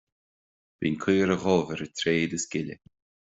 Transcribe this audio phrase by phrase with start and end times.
[0.79, 2.75] Bíonn caora dhubh ar an tréad is gile